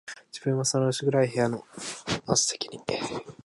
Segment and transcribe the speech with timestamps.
[0.33, 1.63] 自分はその薄暗い部屋の
[2.25, 2.79] 末席に、